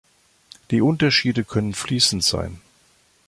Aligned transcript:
Die 0.71 0.81
Unterschiede 0.81 1.43
können 1.43 1.75
fließend 1.75 2.23
sein. 2.23 2.59